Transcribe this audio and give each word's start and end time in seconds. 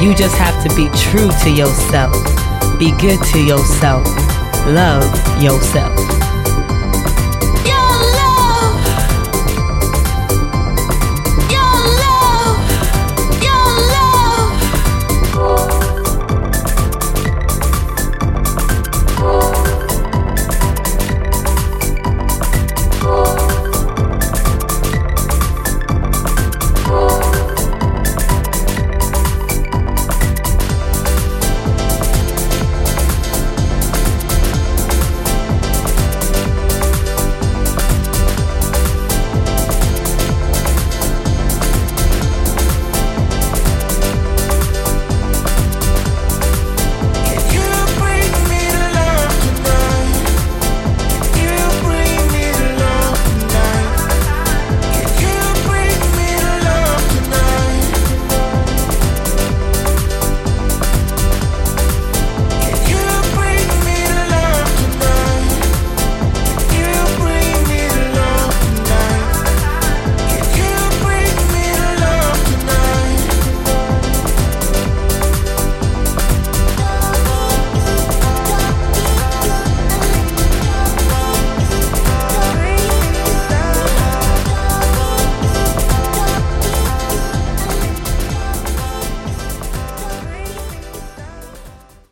You 0.00 0.14
just 0.14 0.34
have 0.36 0.62
to 0.66 0.74
be 0.74 0.88
true 0.96 1.30
to 1.42 1.50
yourself. 1.50 2.16
Be 2.78 2.90
good 2.92 3.22
to 3.32 3.44
yourself. 3.44 4.06
Love 4.66 5.42
yourself. 5.42 6.19